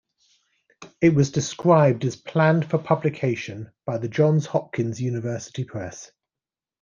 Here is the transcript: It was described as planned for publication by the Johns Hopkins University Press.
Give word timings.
It 0.99 1.13
was 1.13 1.29
described 1.29 2.03
as 2.05 2.15
planned 2.15 2.67
for 2.67 2.79
publication 2.79 3.71
by 3.85 3.99
the 3.99 4.07
Johns 4.09 4.47
Hopkins 4.47 4.99
University 4.99 5.63
Press. 5.63 6.11